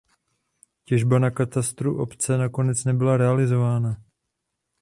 Těžba 0.85 1.19
na 1.19 1.29
katastru 1.29 2.01
obce 2.01 2.37
nakonec 2.37 2.85
nebyla 2.85 3.17
realizována. 3.17 4.01